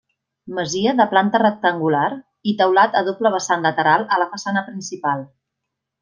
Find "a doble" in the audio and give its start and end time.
3.01-3.31